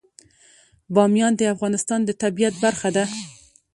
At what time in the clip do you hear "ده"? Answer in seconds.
2.95-3.05